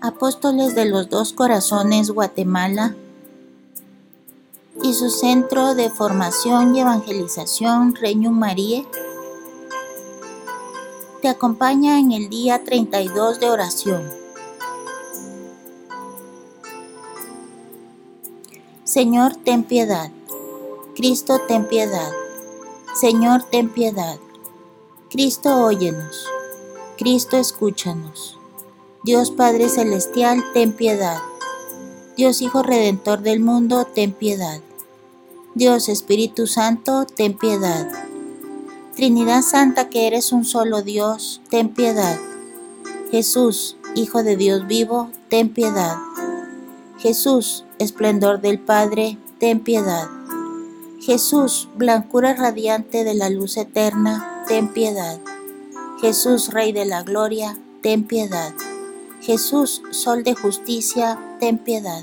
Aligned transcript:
Apóstoles 0.00 0.76
de 0.76 0.84
los 0.84 1.10
Dos 1.10 1.32
Corazones, 1.32 2.12
Guatemala, 2.12 2.94
y 4.80 4.94
su 4.94 5.10
Centro 5.10 5.74
de 5.74 5.90
Formación 5.90 6.76
y 6.76 6.80
Evangelización, 6.80 7.96
Reñum 7.96 8.38
María, 8.38 8.84
te 11.20 11.26
acompaña 11.26 11.98
en 11.98 12.12
el 12.12 12.28
día 12.28 12.62
32 12.62 13.40
de 13.40 13.50
oración. 13.50 14.08
Señor, 18.84 19.34
ten 19.34 19.64
piedad. 19.64 20.12
Cristo, 20.94 21.40
ten 21.48 21.66
piedad. 21.66 22.12
Señor, 22.94 23.42
ten 23.42 23.68
piedad. 23.68 24.18
Cristo, 25.10 25.64
óyenos. 25.64 26.24
Cristo, 26.96 27.36
escúchanos. 27.36 28.37
Dios 29.04 29.30
Padre 29.30 29.68
Celestial, 29.68 30.42
ten 30.52 30.72
piedad. 30.72 31.18
Dios 32.16 32.42
Hijo 32.42 32.64
Redentor 32.64 33.22
del 33.22 33.38
mundo, 33.38 33.84
ten 33.84 34.12
piedad. 34.12 34.60
Dios 35.54 35.88
Espíritu 35.88 36.48
Santo, 36.48 37.06
ten 37.06 37.38
piedad. 37.38 37.88
Trinidad 38.96 39.42
Santa 39.42 39.88
que 39.88 40.08
eres 40.08 40.32
un 40.32 40.44
solo 40.44 40.82
Dios, 40.82 41.40
ten 41.48 41.68
piedad. 41.68 42.18
Jesús, 43.12 43.76
Hijo 43.94 44.24
de 44.24 44.36
Dios 44.36 44.66
vivo, 44.66 45.10
ten 45.28 45.54
piedad. 45.54 45.96
Jesús, 46.98 47.64
esplendor 47.78 48.40
del 48.40 48.58
Padre, 48.58 49.16
ten 49.38 49.60
piedad. 49.60 50.08
Jesús, 51.00 51.68
blancura 51.76 52.34
radiante 52.34 53.04
de 53.04 53.14
la 53.14 53.30
luz 53.30 53.56
eterna, 53.56 54.44
ten 54.48 54.72
piedad. 54.72 55.20
Jesús, 56.00 56.52
Rey 56.52 56.72
de 56.72 56.84
la 56.84 57.04
Gloria, 57.04 57.56
ten 57.80 58.04
piedad. 58.04 58.52
Jesús, 59.28 59.82
Sol 59.90 60.24
de 60.24 60.34
Justicia, 60.34 61.18
ten 61.38 61.58
piedad. 61.58 62.02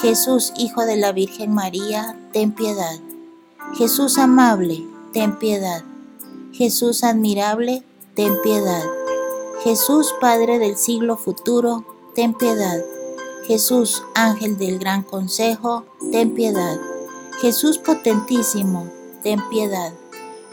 Jesús, 0.00 0.54
Hijo 0.56 0.86
de 0.86 0.96
la 0.96 1.12
Virgen 1.12 1.52
María, 1.52 2.18
ten 2.32 2.52
piedad. 2.52 2.98
Jesús 3.74 4.16
amable, 4.16 4.82
ten 5.12 5.38
piedad. 5.38 5.84
Jesús 6.52 7.04
admirable, 7.04 7.84
ten 8.14 8.40
piedad. 8.42 8.82
Jesús, 9.64 10.14
Padre 10.18 10.58
del 10.58 10.78
siglo 10.78 11.18
futuro, 11.18 11.84
ten 12.14 12.32
piedad. 12.32 12.82
Jesús, 13.46 14.02
Ángel 14.14 14.56
del 14.56 14.78
Gran 14.78 15.02
Consejo, 15.02 15.84
ten 16.10 16.32
piedad. 16.32 16.78
Jesús 17.38 17.76
potentísimo, 17.76 18.90
ten 19.22 19.46
piedad. 19.50 19.92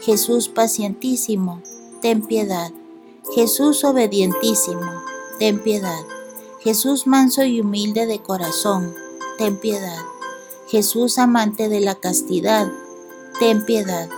Jesús 0.00 0.50
pacientísimo, 0.50 1.62
ten 2.02 2.20
piedad. 2.20 2.72
Jesús 3.34 3.84
obedientísimo, 3.84 5.13
ten 5.38 5.62
piedad. 5.62 6.04
Jesús 6.60 7.06
manso 7.06 7.44
y 7.44 7.60
humilde 7.60 8.06
de 8.06 8.20
corazón, 8.20 8.94
ten 9.38 9.56
piedad. 9.56 10.02
Jesús 10.68 11.18
amante 11.18 11.68
de 11.68 11.80
la 11.80 11.94
castidad, 11.96 12.70
ten 13.38 13.64
piedad. 13.64 14.08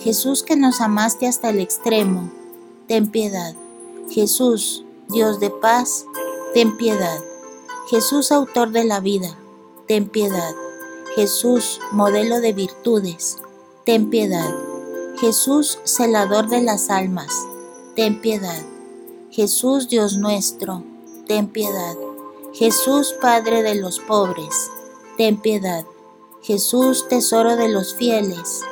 Jesús 0.00 0.42
que 0.42 0.56
nos 0.56 0.80
amaste 0.80 1.26
hasta 1.26 1.50
el 1.50 1.60
extremo, 1.60 2.30
ten 2.88 3.10
piedad. 3.10 3.54
Jesús, 4.10 4.84
Dios 5.08 5.40
de 5.40 5.50
paz, 5.50 6.04
ten 6.52 6.76
piedad. 6.76 7.20
Jesús 7.88 8.32
autor 8.32 8.70
de 8.70 8.84
la 8.84 9.00
vida, 9.00 9.36
ten 9.86 10.08
piedad. 10.08 10.54
Jesús 11.14 11.80
modelo 11.92 12.40
de 12.40 12.52
virtudes, 12.52 13.38
ten 13.84 14.10
piedad. 14.10 14.52
Jesús 15.18 15.78
celador 15.84 16.48
de 16.48 16.62
las 16.62 16.90
almas, 16.90 17.32
ten 17.94 18.20
piedad. 18.20 18.62
Jesús 19.34 19.88
Dios 19.88 20.16
nuestro, 20.16 20.84
ten 21.26 21.48
piedad. 21.48 21.96
Jesús 22.52 23.16
Padre 23.20 23.64
de 23.64 23.74
los 23.74 23.98
pobres, 23.98 24.70
ten 25.18 25.38
piedad. 25.38 25.84
Jesús 26.44 27.08
Tesoro 27.08 27.56
de 27.56 27.68
los 27.68 27.96
fieles, 27.96 28.62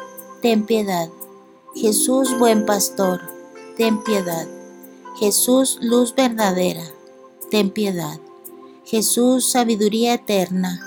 ten 0.41 0.65
piedad. 0.65 1.09
Jesús 1.75 2.39
Buen 2.39 2.65
Pastor, 2.65 3.21
ten 3.77 4.05
piedad. 4.05 4.47
Jesús 5.19 5.81
Luz 5.83 6.15
verdadera, 6.15 6.85
ten 7.51 7.71
piedad. 7.71 8.21
Jesús 8.85 9.51
Sabiduría 9.51 10.15
eterna, 10.15 10.81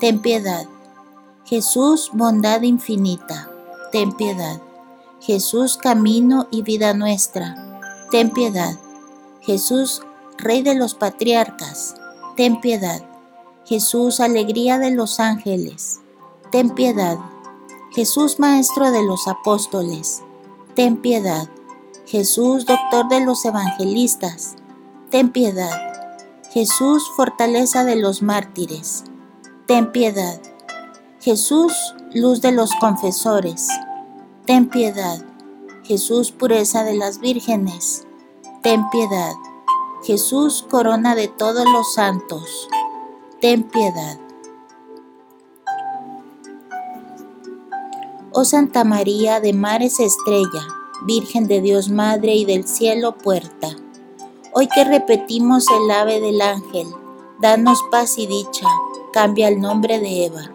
ten 0.00 0.22
piedad. 0.22 0.66
Jesús 1.44 2.10
Bondad 2.12 2.62
infinita, 2.62 3.48
ten 3.92 4.10
piedad. 4.10 4.60
Jesús 5.20 5.76
Camino 5.76 6.48
y 6.50 6.62
vida 6.62 6.94
nuestra, 6.94 7.54
ten 8.10 8.30
piedad. 8.32 8.76
Jesús, 9.44 10.00
Rey 10.38 10.62
de 10.62 10.74
los 10.74 10.94
patriarcas, 10.94 11.94
ten 12.36 12.60
piedad. 12.60 13.02
Jesús, 13.66 14.20
alegría 14.20 14.78
de 14.78 14.90
los 14.90 15.20
ángeles, 15.20 16.00
ten 16.50 16.70
piedad. 16.70 17.18
Jesús, 17.92 18.38
Maestro 18.38 18.90
de 18.90 19.02
los 19.02 19.28
apóstoles, 19.28 20.22
ten 20.74 20.96
piedad. 20.96 21.48
Jesús, 22.06 22.64
Doctor 22.64 23.08
de 23.08 23.20
los 23.20 23.44
evangelistas, 23.44 24.56
ten 25.10 25.30
piedad. 25.30 25.94
Jesús, 26.50 27.10
fortaleza 27.16 27.84
de 27.84 27.96
los 27.96 28.22
mártires, 28.22 29.04
ten 29.66 29.92
piedad. 29.92 30.40
Jesús, 31.20 31.72
luz 32.14 32.40
de 32.40 32.52
los 32.52 32.70
confesores, 32.80 33.68
ten 34.46 34.68
piedad. 34.68 35.18
Jesús, 35.82 36.32
pureza 36.32 36.82
de 36.82 36.94
las 36.94 37.18
vírgenes, 37.18 38.06
ten 38.64 38.88
piedad. 38.88 39.34
Jesús, 40.04 40.64
corona 40.70 41.14
de 41.14 41.28
todos 41.28 41.66
los 41.70 41.92
santos, 41.92 42.66
ten 43.38 43.64
piedad. 43.64 44.18
Oh 48.32 48.46
Santa 48.46 48.84
María 48.84 49.40
de 49.40 49.52
mares 49.52 50.00
estrella, 50.00 50.66
Virgen 51.02 51.46
de 51.46 51.60
Dios 51.60 51.90
Madre 51.90 52.36
y 52.36 52.46
del 52.46 52.66
cielo 52.66 53.18
puerta, 53.18 53.76
hoy 54.54 54.66
que 54.74 54.84
repetimos 54.84 55.66
el 55.70 55.90
ave 55.90 56.20
del 56.20 56.40
ángel, 56.40 56.86
danos 57.42 57.78
paz 57.90 58.16
y 58.16 58.26
dicha, 58.26 58.66
cambia 59.12 59.48
el 59.48 59.60
nombre 59.60 60.00
de 60.00 60.24
Eva. 60.24 60.50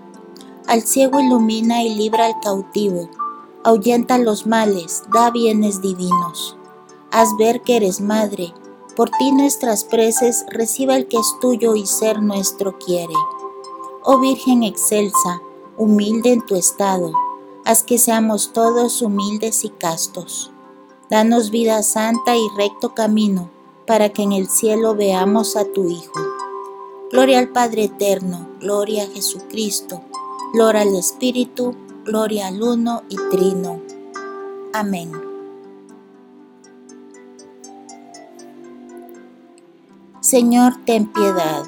Al 0.65 0.81
ciego 0.81 1.19
ilumina 1.19 1.83
y 1.83 1.93
libra 1.93 2.25
al 2.25 2.39
cautivo, 2.39 3.07
ahuyenta 3.63 4.17
los 4.17 4.47
males, 4.47 5.03
da 5.13 5.29
bienes 5.29 5.79
divinos 5.79 6.58
haz 7.11 7.35
ver 7.37 7.61
que 7.61 7.77
eres 7.77 8.01
madre, 8.01 8.53
por 8.95 9.09
ti 9.11 9.31
nuestras 9.31 9.83
preces 9.83 10.45
reciba 10.49 10.95
el 10.95 11.07
que 11.07 11.17
es 11.17 11.35
tuyo 11.39 11.75
y 11.75 11.85
ser 11.85 12.21
nuestro 12.21 12.77
quiere. 12.77 13.13
Oh 14.03 14.19
Virgen 14.19 14.63
excelsa, 14.63 15.41
humilde 15.77 16.33
en 16.33 16.45
tu 16.45 16.55
estado, 16.55 17.13
haz 17.65 17.83
que 17.83 17.97
seamos 17.97 18.53
todos 18.53 19.01
humildes 19.01 19.63
y 19.63 19.69
castos. 19.69 20.51
Danos 21.09 21.49
vida 21.49 21.81
santa 21.83 22.35
y 22.35 22.47
recto 22.57 22.93
camino, 22.93 23.49
para 23.87 24.09
que 24.09 24.21
en 24.21 24.33
el 24.33 24.47
cielo 24.47 24.95
veamos 24.95 25.55
a 25.55 25.65
tu 25.65 25.89
Hijo. 25.89 26.19
Gloria 27.11 27.39
al 27.39 27.49
Padre 27.49 27.85
Eterno, 27.85 28.47
gloria 28.59 29.03
a 29.03 29.07
Jesucristo, 29.07 30.03
gloria 30.53 30.81
al 30.81 30.95
Espíritu, 30.95 31.73
gloria 32.05 32.47
al 32.47 32.61
Uno 32.61 33.01
y 33.09 33.15
Trino. 33.31 33.81
Amén. 34.73 35.28
Señor, 40.29 40.73
ten 40.85 41.07
piedad. 41.07 41.63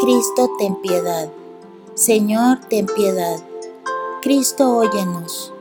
Cristo, 0.00 0.50
ten 0.58 0.74
piedad. 0.74 1.30
Señor, 1.94 2.58
ten 2.68 2.86
piedad. 2.86 3.40
Cristo, 4.20 4.76
óyenos. 4.76 5.52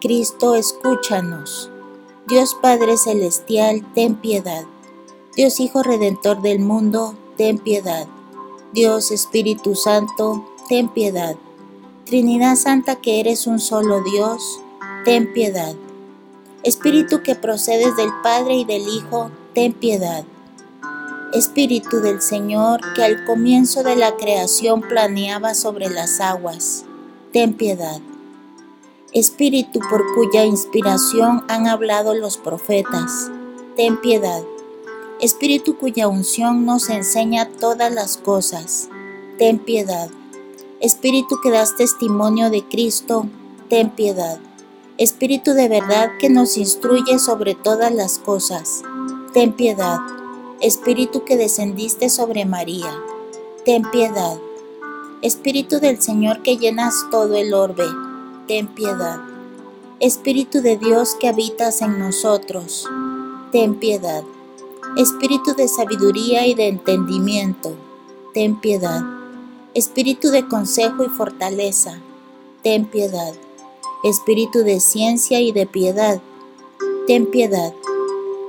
Cristo, 0.00 0.54
escúchanos. 0.54 1.72
Dios 2.28 2.56
Padre 2.62 2.96
Celestial, 2.96 3.84
ten 3.96 4.14
piedad. 4.14 4.62
Dios 5.34 5.58
Hijo 5.58 5.82
Redentor 5.82 6.40
del 6.40 6.60
mundo, 6.60 7.16
ten 7.36 7.58
piedad. 7.58 8.06
Dios 8.72 9.10
Espíritu 9.10 9.74
Santo, 9.74 10.48
ten 10.68 10.88
piedad. 10.90 11.34
Trinidad 12.04 12.54
Santa 12.54 12.94
que 12.94 13.18
eres 13.18 13.48
un 13.48 13.58
solo 13.58 14.04
Dios, 14.04 14.60
ten 15.04 15.32
piedad. 15.32 15.74
Espíritu 16.62 17.24
que 17.24 17.34
procedes 17.34 17.96
del 17.96 18.12
Padre 18.22 18.54
y 18.54 18.64
del 18.64 18.86
Hijo, 18.86 19.32
ten 19.52 19.72
piedad. 19.72 20.24
Espíritu 21.32 22.00
del 22.00 22.22
Señor 22.22 22.80
que 22.94 23.04
al 23.04 23.26
comienzo 23.26 23.82
de 23.82 23.96
la 23.96 24.16
creación 24.16 24.80
planeaba 24.80 25.52
sobre 25.54 25.90
las 25.90 26.20
aguas, 26.20 26.86
ten 27.34 27.52
piedad. 27.52 28.00
Espíritu 29.12 29.78
por 29.90 30.02
cuya 30.14 30.46
inspiración 30.46 31.44
han 31.48 31.66
hablado 31.66 32.14
los 32.14 32.38
profetas, 32.38 33.30
ten 33.76 34.00
piedad. 34.00 34.42
Espíritu 35.20 35.76
cuya 35.76 36.08
unción 36.08 36.64
nos 36.64 36.88
enseña 36.88 37.46
todas 37.60 37.92
las 37.92 38.16
cosas, 38.16 38.88
ten 39.36 39.58
piedad. 39.58 40.08
Espíritu 40.80 41.36
que 41.42 41.50
das 41.50 41.76
testimonio 41.76 42.48
de 42.48 42.64
Cristo, 42.64 43.26
ten 43.68 43.90
piedad. 43.90 44.38
Espíritu 44.96 45.52
de 45.52 45.68
verdad 45.68 46.08
que 46.20 46.30
nos 46.30 46.56
instruye 46.56 47.18
sobre 47.18 47.54
todas 47.54 47.92
las 47.92 48.18
cosas, 48.18 48.82
ten 49.34 49.52
piedad. 49.52 49.98
Espíritu 50.60 51.24
que 51.24 51.36
descendiste 51.36 52.08
sobre 52.08 52.44
María, 52.44 52.92
ten 53.64 53.88
piedad. 53.92 54.38
Espíritu 55.22 55.78
del 55.78 56.02
Señor 56.02 56.42
que 56.42 56.56
llenas 56.56 57.06
todo 57.12 57.36
el 57.36 57.54
orbe, 57.54 57.86
ten 58.48 58.66
piedad. 58.66 59.20
Espíritu 60.00 60.60
de 60.60 60.76
Dios 60.76 61.16
que 61.20 61.28
habitas 61.28 61.80
en 61.80 62.00
nosotros, 62.00 62.88
ten 63.52 63.76
piedad. 63.76 64.24
Espíritu 64.96 65.54
de 65.54 65.68
sabiduría 65.68 66.44
y 66.48 66.54
de 66.54 66.66
entendimiento, 66.66 67.76
ten 68.34 68.60
piedad. 68.60 69.02
Espíritu 69.74 70.30
de 70.30 70.48
consejo 70.48 71.04
y 71.04 71.08
fortaleza, 71.08 72.00
ten 72.64 72.84
piedad. 72.84 73.32
Espíritu 74.02 74.64
de 74.64 74.80
ciencia 74.80 75.40
y 75.40 75.52
de 75.52 75.66
piedad, 75.66 76.20
ten 77.06 77.26
piedad. 77.26 77.72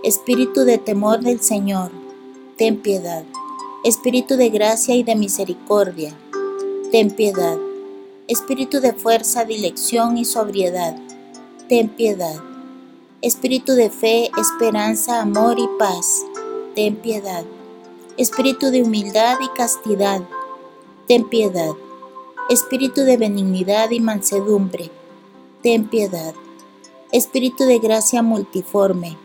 Espíritu 0.01 0.61
de 0.61 0.77
temor 0.77 1.19
del 1.19 1.41
Señor, 1.41 1.98
ten 2.59 2.81
piedad. 2.81 3.23
Espíritu 3.85 4.35
de 4.35 4.49
gracia 4.49 4.93
y 4.93 5.03
de 5.03 5.15
misericordia, 5.15 6.13
ten 6.91 7.09
piedad. 7.09 7.57
Espíritu 8.27 8.81
de 8.81 8.91
fuerza, 8.91 9.45
dilección 9.45 10.17
y 10.17 10.25
sobriedad, 10.25 10.93
ten 11.69 11.87
piedad. 11.87 12.35
Espíritu 13.21 13.75
de 13.75 13.89
fe, 13.89 14.29
esperanza, 14.37 15.21
amor 15.21 15.57
y 15.57 15.69
paz, 15.79 16.25
ten 16.75 16.97
piedad. 16.97 17.45
Espíritu 18.17 18.71
de 18.71 18.83
humildad 18.83 19.37
y 19.41 19.47
castidad, 19.57 20.21
ten 21.07 21.29
piedad. 21.29 21.71
Espíritu 22.49 23.05
de 23.05 23.15
benignidad 23.15 23.89
y 23.91 24.01
mansedumbre, 24.01 24.91
ten 25.63 25.87
piedad. 25.87 26.33
Espíritu 27.13 27.63
de 27.63 27.79
gracia 27.79 28.21
multiforme, 28.21 29.17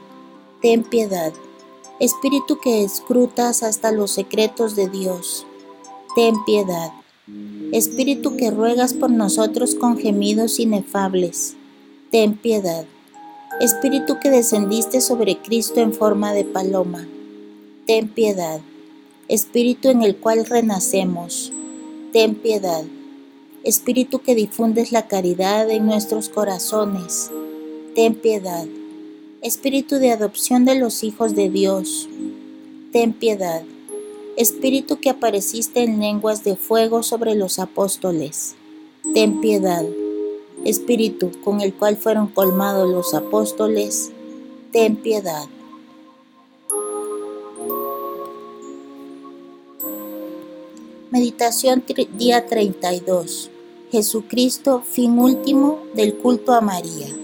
ten 0.63 0.85
piedad. 0.85 1.33
Espíritu 2.05 2.59
que 2.59 2.85
escrutas 2.85 3.63
hasta 3.63 3.91
los 3.91 4.11
secretos 4.11 4.77
de 4.77 4.91
Dios, 4.91 5.47
ten 6.15 6.35
piedad. 6.45 6.93
Espíritu 7.73 8.37
que 8.37 8.51
ruegas 8.51 8.93
por 8.93 9.11
nosotros 9.11 9.75
con 9.75 9.97
gemidos 9.97 10.61
inefables, 10.61 11.57
ten 12.11 12.37
piedad. 12.37 12.85
Espíritu 13.59 14.19
que 14.21 14.29
descendiste 14.29 15.01
sobre 15.01 15.39
Cristo 15.39 15.81
en 15.81 15.95
forma 15.95 16.35
de 16.35 16.45
paloma, 16.45 17.09
ten 17.87 18.09
piedad. 18.09 18.61
Espíritu 19.29 19.89
en 19.89 20.03
el 20.03 20.17
cual 20.17 20.45
renacemos, 20.45 21.55
ten 22.13 22.35
piedad. 22.35 22.85
Espíritu 23.63 24.19
que 24.19 24.35
difundes 24.35 24.93
la 24.93 25.09
caridad 25.09 25.71
en 25.71 25.87
nuestros 25.87 26.29
corazones, 26.29 27.31
ten 27.95 28.15
piedad. 28.15 28.67
Espíritu 29.45 29.97
de 29.97 30.11
adopción 30.11 30.65
de 30.65 30.75
los 30.75 31.05
hijos 31.05 31.35
de 31.35 31.51
Dios, 31.51 32.09
ten 32.93 33.13
piedad. 33.13 33.63
Espíritu 34.39 35.01
que 35.01 35.11
apareciste 35.11 35.83
en 35.83 36.01
lenguas 36.01 36.45
de 36.45 36.57
fuego 36.57 37.03
sobre 37.03 37.35
los 37.35 37.59
apóstoles, 37.59 38.55
ten 39.13 39.43
piedad. 39.43 39.85
Espíritu 40.65 41.31
con 41.43 41.61
el 41.61 41.75
cual 41.75 41.99
fueron 41.99 42.29
colmados 42.29 42.89
los 42.89 43.13
apóstoles, 43.13 44.13
ten 44.73 44.97
piedad. 44.97 45.45
Meditación 51.11 51.85
día 52.17 52.47
32. 52.47 53.51
Jesucristo, 53.93 54.83
fin 54.89 55.19
último 55.19 55.83
del 55.93 56.15
culto 56.15 56.55
a 56.55 56.63
María 56.63 57.24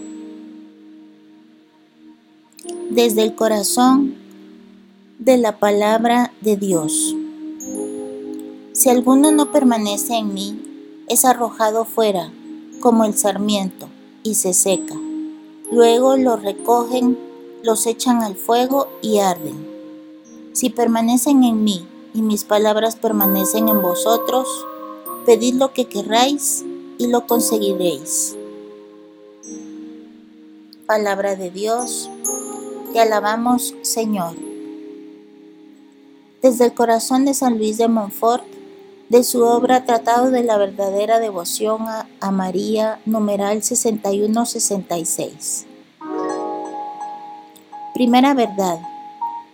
desde 2.91 3.23
el 3.23 3.37
corazón 3.37 4.17
de 5.21 5.39
la 5.39 5.59
palabra 5.59 6.33
de 6.41 6.57
Dios. 6.57 7.15
Si 8.73 8.89
alguno 8.89 9.31
no 9.31 9.53
permanece 9.53 10.17
en 10.17 10.35
mí, 10.35 10.61
es 11.09 11.25
arrojado 11.25 11.85
fuera 11.85 12.33
como 12.81 13.05
el 13.05 13.15
sarmiento 13.15 13.89
y 14.25 14.35
se 14.35 14.55
seca. 14.55 14.97
Luego 15.71 16.17
lo 16.17 16.37
recogen, 16.37 17.17
los 17.63 17.87
echan 17.87 18.23
al 18.23 18.35
fuego 18.35 18.89
y 19.03 19.19
arden. 19.19 19.69
Si 20.53 20.69
permanecen 20.69 21.45
en 21.45 21.63
mí 21.63 21.87
y 22.13 22.23
mis 22.23 22.43
palabras 22.43 22.97
permanecen 22.97 23.69
en 23.69 23.83
vosotros, 23.83 24.49
pedid 25.27 25.55
lo 25.55 25.73
que 25.73 25.85
querráis 25.85 26.65
y 26.99 27.07
lo 27.07 27.29
conseguiréis. 27.29 28.37
Palabra 30.87 31.37
de 31.37 31.53
Dios 31.53 32.11
te 32.93 33.01
alabamos, 33.01 33.75
Señor. 33.83 34.35
Desde 36.43 36.67
el 36.67 36.75
corazón 36.75 37.25
de 37.25 37.35
San 37.35 37.59
Luis 37.59 37.79
de 37.79 37.89
Montfort, 37.89 38.45
de 39.09 39.25
su 39.25 39.45
obra 39.45 39.85
Tratado 39.85 40.31
de 40.31 40.43
la 40.43 40.57
verdadera 40.57 41.21
devoción 41.21 41.83
a, 41.89 42.31
María, 42.31 43.01
numeral 43.07 43.63
6166. 43.63 45.67
Primera 47.95 48.35
verdad. 48.35 48.79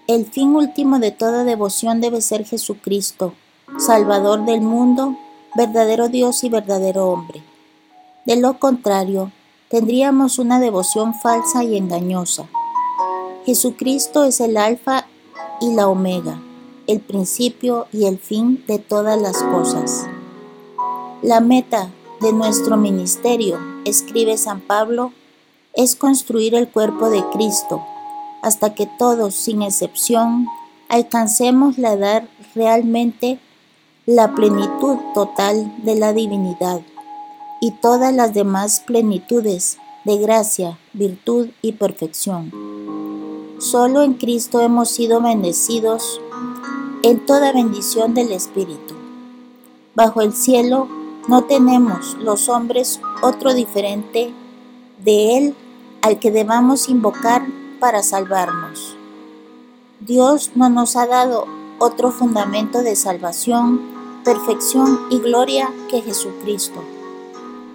El 0.07 0.27
fin 0.27 0.55
último 0.55 0.99
de 0.99 1.11
toda 1.11 1.45
devoción 1.45 2.01
debe 2.01 2.21
ser 2.21 2.45
Jesucristo, 2.45 3.33
Salvador 3.79 4.45
del 4.45 4.61
mundo, 4.61 5.17
verdadero 5.57 6.09
Dios 6.09 6.45
y 6.45 6.49
verdadero 6.49 7.09
hombre. 7.09 7.43
De 8.25 8.37
lo 8.37 8.61
contrario, 8.61 9.33
tendríamos 9.69 10.39
una 10.39 10.61
devoción 10.61 11.15
falsa 11.15 11.65
y 11.65 11.77
engañosa 11.77 12.49
Jesucristo 13.47 14.25
es 14.25 14.41
el 14.41 14.57
alfa 14.57 15.07
y 15.61 15.73
la 15.73 15.87
omega, 15.87 16.43
el 16.89 16.99
principio 16.99 17.87
y 17.93 18.07
el 18.07 18.19
fin 18.19 18.65
de 18.67 18.81
todas 18.81 19.23
las 19.23 19.41
cosas. 19.41 20.05
La 21.23 21.39
meta 21.39 21.89
de 22.21 22.33
nuestro 22.33 22.77
ministerio, 22.77 23.57
escribe 23.85 24.37
San 24.37 24.61
Pablo, 24.61 25.13
es 25.75 25.95
construir 25.95 26.57
el 26.57 26.69
cuerpo 26.69 27.09
de 27.09 27.23
Cristo, 27.33 27.85
hasta 28.43 28.75
que 28.75 28.89
todos, 28.99 29.37
sin 29.37 29.63
excepción, 29.63 30.49
alcancemos 30.89 31.79
la 31.79 31.93
edad 31.93 32.25
realmente 32.57 33.39
la 34.07 34.35
plenitud 34.35 34.97
total 35.15 35.73
de 35.85 35.95
la 35.95 36.13
divinidad 36.13 36.81
y 37.61 37.71
todas 37.71 38.13
las 38.13 38.35
demás 38.35 38.81
plenitudes 38.81 39.79
de 40.05 40.17
gracia, 40.19 40.79
virtud 40.95 41.51
y 41.63 41.73
perfección. 41.73 42.66
Solo 43.59 44.03
en 44.03 44.13
Cristo 44.15 44.61
hemos 44.61 44.91
sido 44.91 45.23
bendecidos 45.23 46.21
en 47.03 47.25
toda 47.25 47.53
bendición 47.53 48.13
del 48.13 48.33
Espíritu. 48.33 48.95
Bajo 49.95 50.21
el 50.21 50.35
cielo 50.35 50.89
no 51.27 51.45
tenemos 51.45 52.19
los 52.21 52.51
hombres 52.51 53.01
otro 53.23 53.55
diferente 53.55 54.31
de 55.03 55.39
Él 55.39 55.55
al 56.03 56.19
que 56.19 56.31
debamos 56.31 56.91
invocar 56.91 57.47
para 57.81 58.03
salvarnos. 58.03 58.95
Dios 60.01 60.51
no 60.55 60.69
nos 60.69 60.95
ha 60.95 61.07
dado 61.07 61.47
otro 61.79 62.11
fundamento 62.11 62.83
de 62.83 62.95
salvación, 62.95 63.81
perfección 64.23 65.01
y 65.11 65.19
gloria 65.19 65.73
que 65.89 66.03
Jesucristo. 66.03 66.85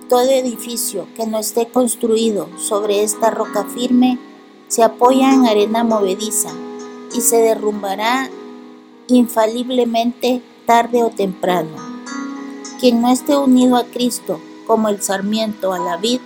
Todo 0.10 0.30
edificio 0.30 1.08
que 1.16 1.26
no 1.26 1.40
esté 1.40 1.70
construido 1.70 2.50
sobre 2.60 3.02
esta 3.02 3.32
roca 3.32 3.64
firme 3.64 4.20
se 4.72 4.84
apoya 4.84 5.34
en 5.34 5.46
arena 5.46 5.84
movediza 5.84 6.50
y 7.14 7.20
se 7.20 7.36
derrumbará 7.36 8.30
infaliblemente 9.10 10.42
tarde 10.66 11.04
o 11.04 11.10
temprano. 11.10 11.76
Quien 12.80 13.02
no 13.02 13.12
esté 13.12 13.36
unido 13.36 13.76
a 13.76 13.84
Cristo 13.84 14.40
como 14.66 14.88
el 14.88 15.02
sarmiento 15.02 15.74
a 15.74 15.80
la 15.80 15.98
vid, 15.98 16.22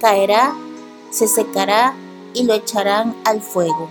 caerá, 0.00 0.54
se 1.10 1.28
secará 1.28 1.94
y 2.32 2.44
lo 2.44 2.54
echarán 2.54 3.14
al 3.26 3.42
fuego. 3.42 3.90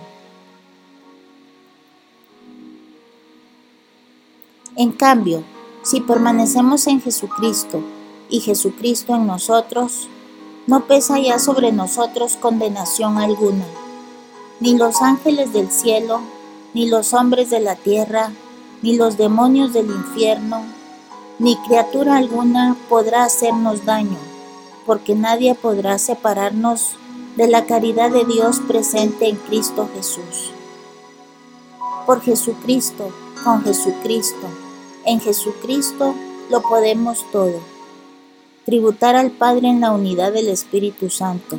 En 4.78 4.94
cambio, 4.94 5.44
si 5.84 6.02
permanecemos 6.02 6.88
en 6.88 7.02
Jesucristo 7.02 7.84
y 8.32 8.40
Jesucristo 8.40 9.14
en 9.14 9.28
nosotros, 9.28 10.08
no 10.66 10.88
pesa 10.88 11.20
ya 11.20 11.38
sobre 11.38 11.72
nosotros 11.72 12.36
condenación 12.38 13.20
alguna 13.20 13.64
ni 14.62 14.78
los 14.78 15.02
ángeles 15.02 15.54
del 15.54 15.72
cielo, 15.72 16.22
ni 16.76 16.88
los 16.88 17.16
hombres 17.16 17.50
de 17.50 17.60
la 17.60 17.76
tierra, 17.76 18.32
ni 18.84 18.96
los 18.96 19.18
demonios 19.18 19.74
del 19.74 19.88
infierno, 19.88 20.62
ni 21.40 21.58
criatura 21.68 22.18
alguna 22.18 22.78
podrá 22.88 23.24
hacernos 23.24 23.86
daño, 23.86 24.18
porque 24.86 25.16
nadie 25.16 25.56
podrá 25.56 25.98
separarnos 25.98 26.92
de 27.36 27.48
la 27.48 27.66
caridad 27.66 28.12
de 28.12 28.24
Dios 28.24 28.60
presente 28.60 29.28
en 29.28 29.36
Cristo 29.38 29.90
Jesús. 29.96 30.52
Por 32.06 32.22
Jesucristo, 32.22 33.10
con 33.44 33.64
Jesucristo, 33.64 34.48
en 35.06 35.20
Jesucristo 35.22 36.14
lo 36.52 36.62
podemos 36.62 37.26
todo. 37.32 37.60
Tributar 38.66 39.16
al 39.16 39.32
Padre 39.32 39.70
en 39.70 39.82
la 39.82 39.92
unidad 39.92 40.34
del 40.34 40.50
Espíritu 40.50 41.10
Santo, 41.10 41.58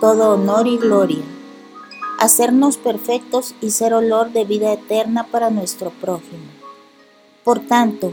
todo 0.00 0.32
honor 0.32 0.66
y 0.66 0.78
gloria 0.78 1.37
hacernos 2.18 2.76
perfectos 2.76 3.54
y 3.60 3.70
ser 3.70 3.94
olor 3.94 4.32
de 4.32 4.44
vida 4.44 4.72
eterna 4.72 5.28
para 5.30 5.50
nuestro 5.50 5.90
prójimo. 5.90 6.44
Por 7.44 7.60
tanto, 7.60 8.12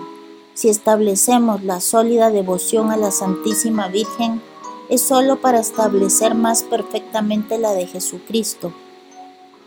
si 0.54 0.70
establecemos 0.70 1.64
la 1.64 1.82
sólida 1.82 2.30
devoción 2.30 2.92
a 2.92 2.98
la 2.98 3.12
Santísima 3.12 3.88
Virgen, 3.88 4.42
es 4.90 5.02
sólo 5.02 5.42
para 5.42 5.60
establecer 5.60 6.36
más 6.36 6.64
perfectamente 6.64 7.58
la 7.58 7.74
de 7.74 7.88
Jesucristo 7.88 8.72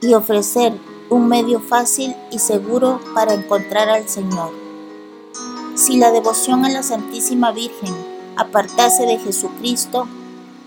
y 0.01 0.15
ofrecer 0.15 0.73
un 1.11 1.29
medio 1.29 1.61
fácil 1.61 2.15
y 2.31 2.39
seguro 2.39 3.01
para 3.15 3.35
encontrar 3.35 3.89
al 3.89 4.09
Señor. 4.09 4.53
Si 5.75 5.97
la 5.97 6.13
devoción 6.13 6.65
a 6.65 6.71
la 6.71 6.85
Santísima 6.85 7.51
Virgen 7.51 7.95
apartase 8.37 9.05
de 9.07 9.19
Jesucristo, 9.19 10.07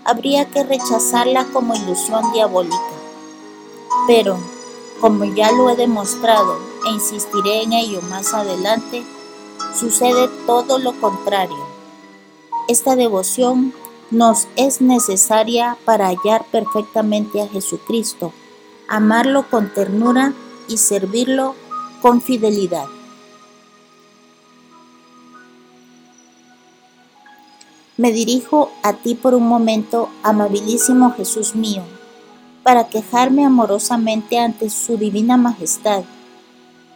habría 0.04 0.44
que 0.44 0.62
rechazarla 0.62 1.46
como 1.52 1.74
ilusión 1.74 2.32
diabólica. 2.32 3.01
Pero, 4.06 4.38
como 5.00 5.24
ya 5.24 5.52
lo 5.52 5.70
he 5.70 5.76
demostrado 5.76 6.58
e 6.86 6.90
insistiré 6.90 7.62
en 7.62 7.72
ello 7.72 8.02
más 8.02 8.34
adelante, 8.34 9.04
sucede 9.78 10.28
todo 10.46 10.78
lo 10.78 10.92
contrario. 11.00 11.66
Esta 12.68 12.96
devoción 12.96 13.72
nos 14.10 14.46
es 14.56 14.80
necesaria 14.80 15.76
para 15.84 16.08
hallar 16.08 16.44
perfectamente 16.50 17.40
a 17.40 17.48
Jesucristo, 17.48 18.32
amarlo 18.88 19.48
con 19.48 19.72
ternura 19.72 20.34
y 20.68 20.76
servirlo 20.76 21.54
con 22.00 22.20
fidelidad. 22.20 22.86
Me 27.96 28.10
dirijo 28.10 28.70
a 28.82 28.94
ti 28.94 29.14
por 29.14 29.34
un 29.34 29.46
momento, 29.46 30.08
amabilísimo 30.22 31.12
Jesús 31.12 31.54
mío, 31.54 31.82
para 32.62 32.88
quejarme 32.88 33.44
amorosamente 33.44 34.38
ante 34.38 34.70
su 34.70 34.96
divina 34.96 35.36
majestad 35.36 36.04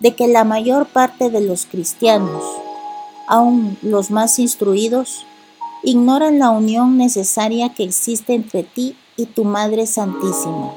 de 0.01 0.15
que 0.15 0.29
la 0.29 0.45
mayor 0.45 0.87
parte 0.87 1.31
de 1.31 1.41
los 1.41 1.67
cristianos, 1.67 2.45
aun 3.27 3.79
los 3.83 4.11
más 4.11 4.39
instruidos, 4.39 5.25
ignoran 5.83 6.39
la 6.39 6.51
unión 6.51 6.97
necesaria 6.97 7.71
que 7.71 7.85
existe 7.85 8.35
entre 8.35 8.63
ti 8.63 8.97
y 9.17 9.27
tu 9.27 9.45
Madre 9.45 9.87
Santísima. 9.87 10.75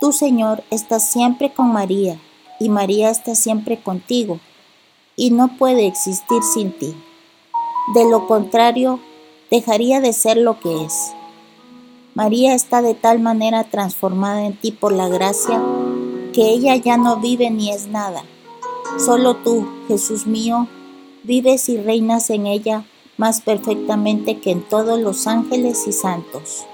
Tu 0.00 0.12
Señor, 0.12 0.64
está 0.70 0.98
siempre 0.98 1.52
con 1.52 1.72
María 1.72 2.18
y 2.58 2.68
María 2.68 3.10
está 3.10 3.34
siempre 3.34 3.80
contigo 3.80 4.40
y 5.16 5.30
no 5.30 5.56
puede 5.56 5.86
existir 5.86 6.42
sin 6.42 6.72
ti. 6.72 6.94
De 7.94 8.08
lo 8.08 8.26
contrario, 8.26 9.00
dejaría 9.50 10.00
de 10.00 10.12
ser 10.12 10.36
lo 10.36 10.58
que 10.58 10.84
es. 10.84 11.12
María 12.14 12.54
está 12.54 12.82
de 12.82 12.92
tal 12.92 13.20
manera 13.20 13.64
transformada 13.64 14.44
en 14.44 14.54
ti 14.54 14.70
por 14.70 14.92
la 14.92 15.08
gracia 15.08 15.62
que 16.34 16.50
ella 16.50 16.76
ya 16.76 16.98
no 16.98 17.16
vive 17.16 17.50
ni 17.50 17.70
es 17.70 17.86
nada. 17.86 18.22
Solo 18.98 19.36
tú, 19.36 19.66
Jesús 19.88 20.26
mío, 20.26 20.68
vives 21.22 21.70
y 21.70 21.78
reinas 21.78 22.28
en 22.28 22.46
ella 22.46 22.84
más 23.16 23.40
perfectamente 23.40 24.40
que 24.40 24.50
en 24.50 24.62
todos 24.62 25.00
los 25.00 25.26
ángeles 25.26 25.86
y 25.86 25.92
santos. 25.92 26.66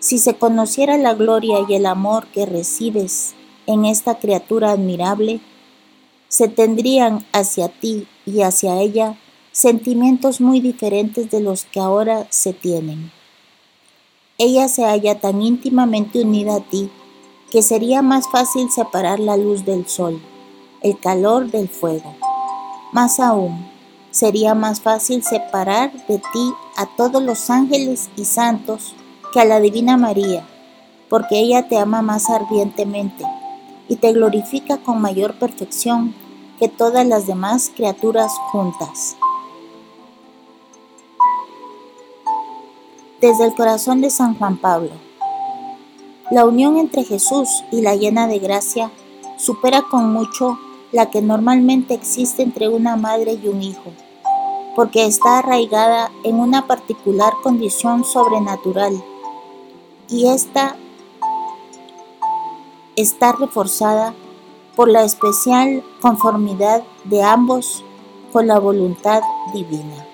Si 0.00 0.18
se 0.18 0.34
conociera 0.34 0.96
la 0.96 1.14
gloria 1.14 1.58
y 1.68 1.74
el 1.74 1.86
amor 1.86 2.26
que 2.28 2.46
recibes 2.46 3.34
en 3.66 3.84
esta 3.84 4.18
criatura 4.18 4.72
admirable, 4.72 5.40
se 6.26 6.48
tendrían 6.48 7.24
hacia 7.32 7.68
ti 7.68 8.08
y 8.26 8.42
hacia 8.42 8.80
ella 8.80 9.16
sentimientos 9.52 10.40
muy 10.40 10.60
diferentes 10.60 11.30
de 11.30 11.40
los 11.40 11.64
que 11.64 11.78
ahora 11.78 12.26
se 12.30 12.52
tienen. 12.52 13.12
Ella 14.42 14.68
se 14.68 14.84
halla 14.84 15.20
tan 15.20 15.42
íntimamente 15.42 16.22
unida 16.22 16.56
a 16.56 16.60
ti 16.60 16.90
que 17.50 17.60
sería 17.60 18.00
más 18.00 18.26
fácil 18.26 18.70
separar 18.70 19.20
la 19.20 19.36
luz 19.36 19.66
del 19.66 19.86
sol, 19.86 20.18
el 20.80 20.98
calor 20.98 21.50
del 21.50 21.68
fuego. 21.68 22.14
Más 22.90 23.20
aún, 23.20 23.68
sería 24.10 24.54
más 24.54 24.80
fácil 24.80 25.22
separar 25.22 25.92
de 26.06 26.16
ti 26.32 26.54
a 26.78 26.86
todos 26.96 27.22
los 27.22 27.50
ángeles 27.50 28.08
y 28.16 28.24
santos 28.24 28.94
que 29.30 29.40
a 29.40 29.44
la 29.44 29.60
Divina 29.60 29.98
María, 29.98 30.48
porque 31.10 31.38
ella 31.38 31.68
te 31.68 31.76
ama 31.76 32.00
más 32.00 32.30
ardientemente 32.30 33.26
y 33.88 33.96
te 33.96 34.14
glorifica 34.14 34.78
con 34.78 35.02
mayor 35.02 35.38
perfección 35.38 36.14
que 36.58 36.68
todas 36.68 37.06
las 37.06 37.26
demás 37.26 37.70
criaturas 37.76 38.32
juntas. 38.50 39.18
Desde 43.20 43.44
el 43.44 43.54
corazón 43.54 44.00
de 44.00 44.08
San 44.08 44.34
Juan 44.38 44.56
Pablo. 44.56 44.92
La 46.30 46.46
unión 46.46 46.78
entre 46.78 47.04
Jesús 47.04 47.64
y 47.70 47.82
la 47.82 47.94
llena 47.94 48.26
de 48.26 48.38
gracia 48.38 48.90
supera 49.36 49.82
con 49.82 50.10
mucho 50.10 50.58
la 50.90 51.10
que 51.10 51.20
normalmente 51.20 51.92
existe 51.92 52.42
entre 52.42 52.68
una 52.68 52.96
madre 52.96 53.34
y 53.34 53.48
un 53.48 53.62
hijo, 53.62 53.92
porque 54.74 55.04
está 55.04 55.38
arraigada 55.38 56.10
en 56.24 56.36
una 56.36 56.66
particular 56.66 57.34
condición 57.42 58.04
sobrenatural 58.04 59.04
y 60.08 60.26
esta 60.28 60.76
está 62.96 63.32
reforzada 63.32 64.14
por 64.76 64.88
la 64.88 65.04
especial 65.04 65.84
conformidad 66.00 66.82
de 67.04 67.22
ambos 67.22 67.84
con 68.32 68.46
la 68.46 68.58
voluntad 68.58 69.22
divina. 69.52 70.09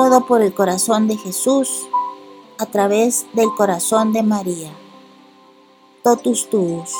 Todo 0.00 0.24
por 0.24 0.40
el 0.40 0.54
corazón 0.54 1.08
de 1.08 1.18
Jesús 1.18 1.86
a 2.56 2.64
través 2.64 3.26
del 3.34 3.50
corazón 3.54 4.14
de 4.14 4.22
María. 4.22 4.72
Totus 6.02 6.48
tuus. 6.48 6.90